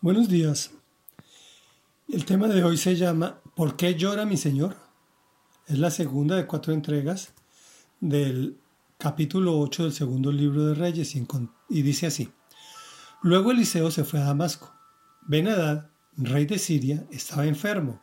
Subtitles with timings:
[0.00, 0.70] Buenos días.
[2.06, 4.76] El tema de hoy se llama ¿Por qué llora mi Señor?
[5.66, 7.34] Es la segunda de cuatro entregas
[7.98, 8.60] del
[8.96, 12.30] capítulo 8 del segundo libro de Reyes y, dice así.
[13.22, 14.72] Luego Eliseo se fue a Damasco.
[15.22, 18.00] Ben-Hadad, rey de Siria, estaba enfermo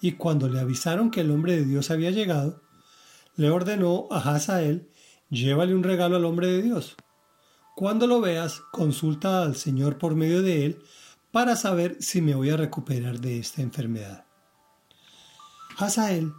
[0.00, 2.62] y cuando le avisaron que el hombre de Dios había llegado,
[3.36, 4.88] le ordenó a Hazael,
[5.28, 6.96] llévale un regalo al hombre de Dios.
[7.76, 10.82] Cuando lo veas, consulta al Señor por medio de él
[11.30, 14.24] para saber si me voy a recuperar de esta enfermedad.
[15.76, 16.32] Hazael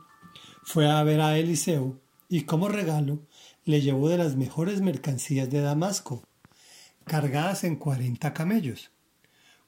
[0.63, 3.25] fue a ver a Eliseo y como regalo
[3.65, 6.23] le llevó de las mejores mercancías de Damasco,
[7.05, 8.91] cargadas en cuarenta camellos.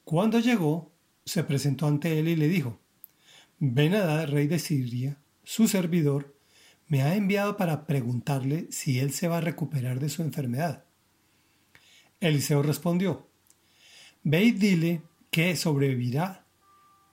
[0.04, 0.92] Cuando llegó,
[1.24, 2.80] se presentó ante él y le dijo,
[3.58, 3.92] Ben
[4.28, 6.34] rey de Siria, su servidor,
[6.88, 10.84] me ha enviado para preguntarle si él se va a recuperar de su enfermedad.
[12.20, 13.28] Eliseo respondió,
[14.24, 16.46] Ve y dile que sobrevivirá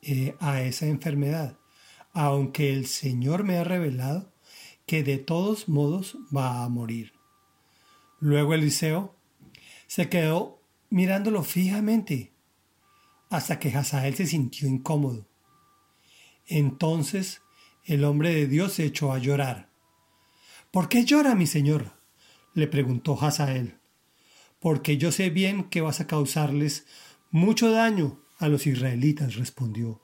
[0.02, 1.57] eh, a esa enfermedad,
[2.13, 4.31] aunque el Señor me ha revelado
[4.85, 7.13] que de todos modos va a morir.
[8.19, 9.16] Luego Eliseo
[9.88, 12.33] se quedó mirándolo fijamente
[13.30, 15.25] hasta que Hazael se sintió incómodo.
[16.45, 17.41] Entonces
[17.86, 19.69] el hombre de Dios se echó a llorar.
[20.71, 21.93] ¿Por qué llora, mi señor?
[22.53, 23.77] le preguntó Hazael.
[24.59, 26.86] Porque yo sé bien que vas a causarles
[27.31, 30.02] mucho daño a los israelitas, respondió.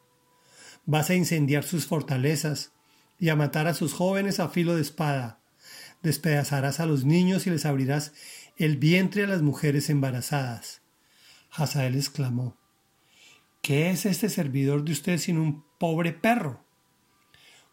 [0.86, 2.72] Vas a incendiar sus fortalezas
[3.18, 5.40] y a matar a sus jóvenes a filo de espada.
[6.04, 8.14] Despedazarás a los niños y les abrirás
[8.58, 10.82] el vientre a las mujeres embarazadas.
[11.52, 12.58] Hazael exclamó,
[13.62, 16.64] ¿Qué es este servidor de usted sin un pobre perro?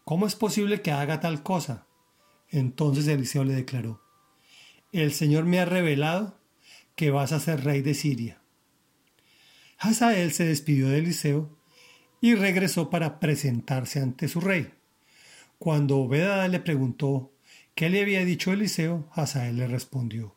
[0.05, 1.87] ¿Cómo es posible que haga tal cosa?
[2.49, 4.01] Entonces Eliseo le declaró,
[4.93, 6.39] El Señor me ha revelado
[6.97, 8.42] que vas a ser rey de Siria.
[9.85, 11.51] Hazael se despidió de Eliseo
[12.21, 14.73] y regresó para presentarse ante su rey.
[15.59, 17.33] Cuando Obedada le preguntó
[17.75, 20.37] qué le había dicho Eliseo, Hazael le respondió: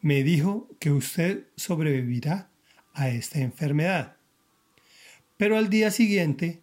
[0.00, 2.48] Me dijo que usted sobrevivirá
[2.92, 4.18] a esta enfermedad.
[5.36, 6.62] Pero al día siguiente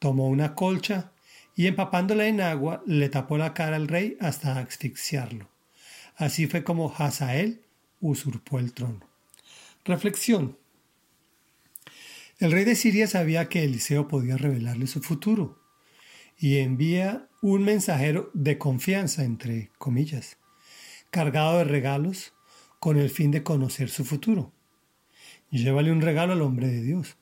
[0.00, 1.12] tomó una colcha
[1.54, 5.48] y empapándola en agua le tapó la cara al rey hasta asfixiarlo.
[6.16, 7.62] Así fue como Hazael
[8.00, 9.08] usurpó el trono.
[9.84, 10.58] Reflexión.
[12.38, 15.60] El rey de Siria sabía que Eliseo podía revelarle su futuro
[16.38, 20.38] y envía un mensajero de confianza, entre comillas,
[21.10, 22.34] cargado de regalos
[22.78, 24.52] con el fin de conocer su futuro.
[25.50, 27.16] Llévale un regalo al hombre de Dios.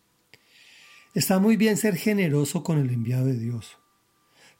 [1.15, 3.79] Está muy bien ser generoso con el enviado de Dios,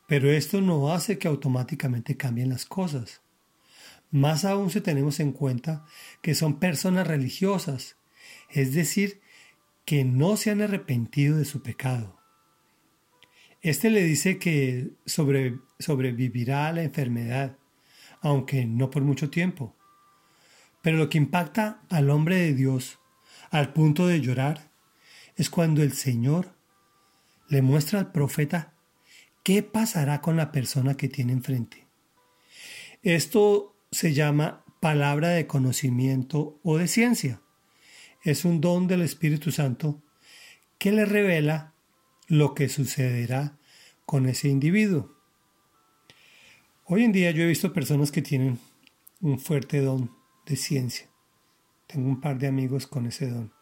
[0.09, 3.21] pero esto no hace que automáticamente cambien las cosas.
[4.11, 5.85] Más aún si tenemos en cuenta
[6.23, 7.97] que son personas religiosas,
[8.49, 9.21] es decir,
[9.87, 12.21] que no se han arrepentido de su pecado.
[13.63, 17.57] Este le dice que sobrevivirá a la enfermedad,
[18.21, 19.75] aunque no por mucho tiempo.
[20.83, 22.99] Pero lo que impacta al hombre de Dios
[23.51, 24.71] al punto de llorar
[25.37, 26.57] es cuando el Señor
[27.49, 28.75] le muestra al profeta
[29.45, 31.87] qué pasará con la persona que tiene enfrente.
[33.03, 37.41] Esto se llama palabra de conocimiento o de ciencia
[38.27, 40.03] es un don del Espíritu Santo
[40.79, 41.75] que le revela
[42.27, 43.57] lo que sucederá
[44.05, 45.15] con ese individuo.
[46.87, 48.59] Hoy en día yo he visto personas que tienen
[49.21, 50.11] un fuerte don
[50.45, 51.09] de ciencia.
[51.87, 53.53] Tengo un par de amigos con ese don.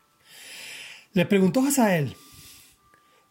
[1.12, 2.16] Le preguntó Hazael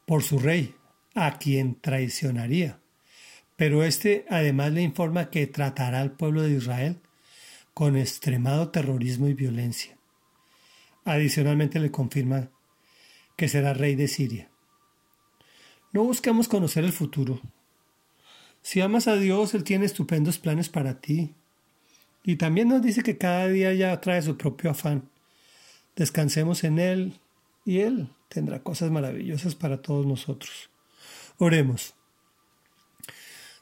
[0.05, 0.75] por su rey,
[1.15, 2.79] a quien traicionaría.
[3.55, 7.00] Pero este además le informa que tratará al pueblo de Israel
[7.73, 9.93] con extremado terrorismo y violencia.
[11.06, 12.50] Adicionalmente le confirma
[13.36, 14.50] que será rey de Siria.
[15.91, 17.41] No busquemos conocer el futuro.
[18.62, 21.36] Si amas a Dios, Él tiene estupendos planes para ti.
[22.24, 25.09] Y también nos dice que cada día ya trae su propio afán.
[25.95, 27.19] Descansemos en Él
[27.66, 30.69] y Él tendrá cosas maravillosas para todos nosotros.
[31.38, 31.94] Oremos.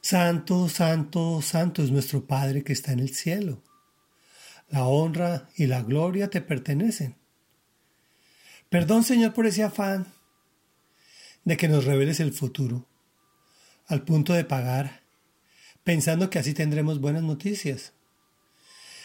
[0.00, 3.62] Santo, santo, santo es nuestro Padre que está en el cielo.
[4.68, 7.21] La honra y la gloria te pertenecen.
[8.72, 10.06] Perdón, Señor, por ese afán
[11.44, 12.88] de que nos reveles el futuro,
[13.86, 15.02] al punto de pagar,
[15.84, 17.92] pensando que así tendremos buenas noticias.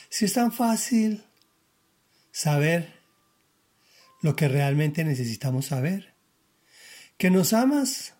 [0.07, 1.25] Si es tan fácil
[2.31, 2.93] saber
[4.21, 6.13] lo que realmente necesitamos saber,
[7.17, 8.13] que nos amas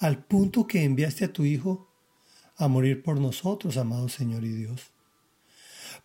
[0.00, 1.92] al punto que enviaste a tu Hijo
[2.56, 4.95] a morir por nosotros, amado Señor y Dios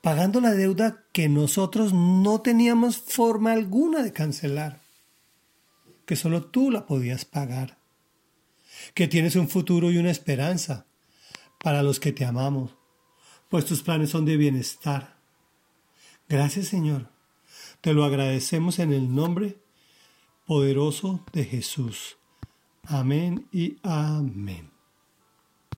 [0.02, 4.82] pagando la deuda que nosotros no teníamos forma alguna de cancelar.
[6.06, 7.78] que solo tú la podías pagar,
[8.94, 10.86] que tienes un futuro y una esperanza
[11.64, 12.76] para los que te amamos,
[13.48, 15.16] pues tus planes son de bienestar.
[16.28, 17.08] Gracias Señor,
[17.80, 19.60] te lo agradecemos en el nombre
[20.46, 22.18] poderoso de Jesús.
[22.84, 24.81] Amén y amén.